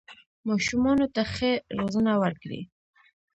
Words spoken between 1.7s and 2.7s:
روزنه ورکړئ